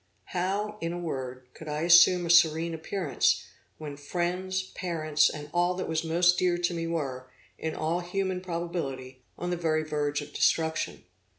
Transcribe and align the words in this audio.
How, 0.33 0.79
in 0.81 0.93
a 0.93 0.97
word, 0.97 1.45
could 1.53 1.67
I 1.67 1.81
assume 1.81 2.25
a 2.25 2.31
serene 2.31 2.73
appearance, 2.73 3.45
when 3.77 3.97
friends, 3.97 4.63
parents 4.63 5.29
and 5.29 5.47
all 5.53 5.75
that 5.75 5.87
was 5.87 6.03
most 6.03 6.39
dear 6.39 6.57
to 6.57 6.73
me 6.73 6.87
were, 6.87 7.27
in 7.59 7.75
all 7.75 7.99
human 7.99 8.41
probability, 8.41 9.21
on 9.37 9.51
the 9.51 9.57
very 9.57 9.83
verge 9.83 10.19
of 10.23 10.33
destruction? 10.33 11.03